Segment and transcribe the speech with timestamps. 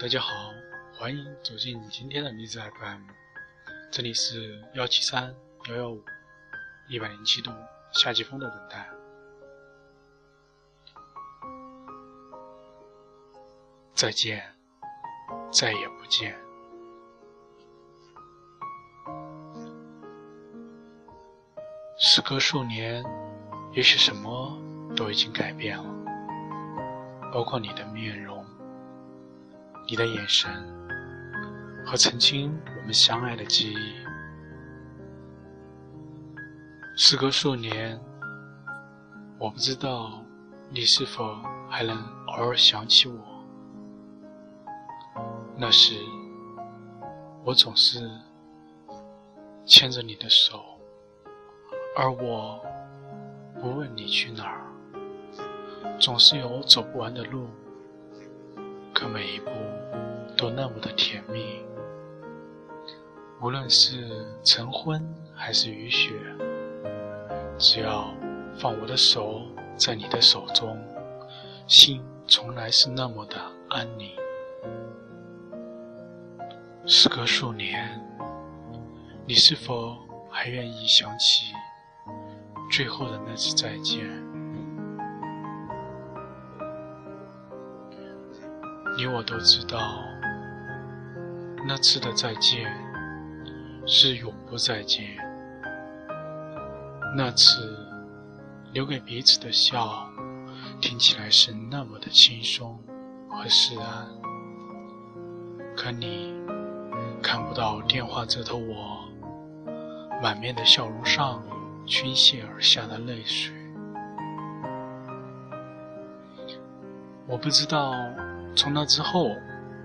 [0.00, 0.52] 大家好，
[0.98, 3.02] 欢迎走进今天的荔枝 FM，
[3.88, 5.32] 这里是幺七三
[5.68, 6.02] 幺幺五
[6.88, 7.52] 一百零七度
[7.92, 8.90] 夏季风的等待。
[13.94, 14.44] 再见，
[15.52, 16.36] 再也不见。
[21.96, 23.04] 时隔数年，
[23.72, 24.58] 也许什么
[24.96, 25.84] 都已经改变了，
[27.32, 28.43] 包括你的面容。
[29.86, 30.50] 你的眼神
[31.84, 33.94] 和曾经我们相爱的记忆，
[36.96, 38.00] 时隔数年，
[39.38, 40.24] 我不知道
[40.70, 41.36] 你是否
[41.68, 41.96] 还能
[42.28, 43.18] 偶尔想起我。
[45.56, 45.94] 那时，
[47.44, 48.10] 我总是
[49.66, 50.64] 牵着你的手，
[51.94, 52.58] 而我
[53.60, 54.64] 不问你去哪儿，
[56.00, 57.46] 总是有走不完的路。
[60.56, 61.64] 那么的甜蜜，
[63.40, 66.12] 无论是晨昏还是雨雪，
[67.58, 68.14] 只要
[68.56, 69.42] 放我的手
[69.76, 70.78] 在你的手中，
[71.66, 73.36] 心从来是那么的
[73.68, 74.10] 安宁。
[76.86, 78.00] 时隔数年，
[79.26, 79.98] 你是否
[80.30, 81.52] 还愿意想起
[82.70, 84.06] 最后的那次再见？
[88.96, 89.80] 你我都知道，
[91.66, 92.70] 那次的再见
[93.86, 95.16] 是永不再见。
[97.16, 97.78] 那次
[98.72, 100.06] 留给彼此的笑，
[100.80, 102.78] 听起来是那么的轻松
[103.30, 103.84] 和释然。
[105.76, 106.34] 可你
[107.22, 109.08] 看不到电话这头我
[110.22, 111.42] 满面的笑容上
[111.86, 113.54] 倾泻而下的泪水。
[117.26, 117.94] 我不知道。
[118.56, 119.30] 从那之后，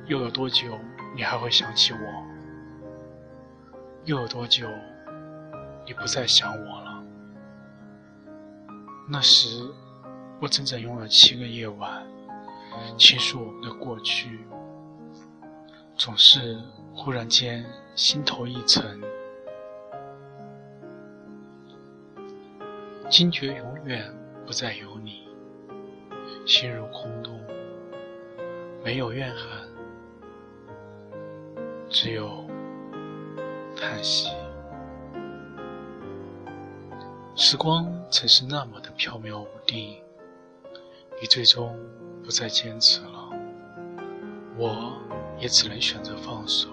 [0.06, 0.78] 又有多久
[1.20, 2.00] 你还会想起我？
[4.06, 4.66] 又有多久
[5.86, 7.04] 你不再想我了？
[9.12, 9.70] 那时，
[10.40, 12.08] 我整整用了七个夜晚
[12.98, 14.40] 倾诉我们的过去，
[15.98, 16.58] 总是
[16.96, 17.66] 忽然间
[17.96, 19.02] 心头一沉，
[23.10, 24.10] 惊觉永远
[24.46, 25.28] 不再有你，
[26.46, 27.38] 心如空洞。
[28.86, 29.69] 没有怨恨，
[31.90, 32.46] 只有
[33.76, 34.30] 叹息。
[37.36, 39.98] 时光曾是那么的飘渺无定，
[41.20, 41.76] 你最终
[42.24, 43.30] 不再坚持了，
[44.56, 44.94] 我
[45.40, 46.70] 也只能选择放手。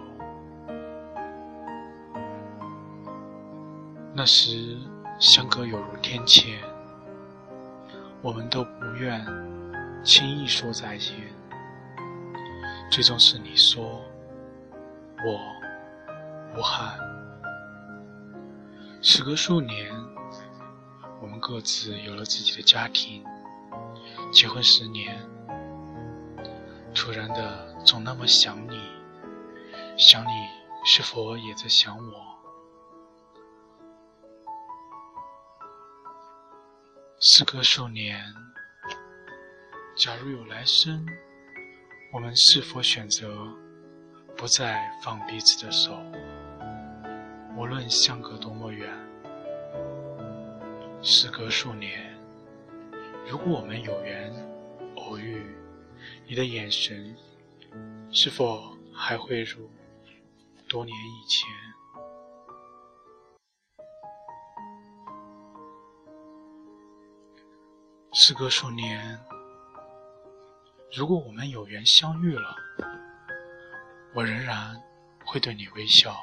[4.13, 4.77] 那时
[5.19, 6.59] 相隔犹如天堑，
[8.21, 9.25] 我们都不愿
[10.05, 11.15] 轻易说再见。
[12.91, 14.03] 最终是你说，
[15.27, 15.41] 我
[16.57, 16.97] 无憾。
[19.03, 19.93] 时隔数年，
[21.21, 23.25] 我们各自有了自己的家庭，
[24.33, 25.19] 结婚十年，
[26.95, 28.79] 突然的总那么想你，
[29.99, 30.31] 想你
[30.85, 32.25] 是否也在想我？
[37.19, 38.25] 时隔数年，
[39.97, 41.05] 假如有来生。
[42.13, 43.45] 我们是否选择
[44.37, 45.99] 不再放彼此的手？
[47.57, 48.93] 无论相隔多么远，
[51.03, 52.15] 时隔数年，
[53.27, 54.31] 如果我们有缘
[54.97, 55.57] 偶遇，
[56.27, 57.17] 你的眼神
[58.11, 59.71] 是否还会如
[60.69, 61.49] 多年以前？
[68.13, 69.19] 时隔数年。
[70.95, 72.55] 如果我们有缘相遇了，
[74.17, 74.83] 我仍然
[75.27, 76.17] 会对你微笑。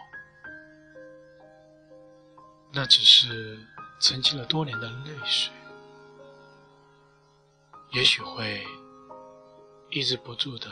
[2.72, 3.64] 那只是
[4.00, 5.54] 沉积了多年的泪水，
[7.92, 8.66] 也许会
[9.92, 10.72] 抑制不住的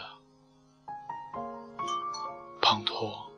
[2.60, 3.31] 滂沱。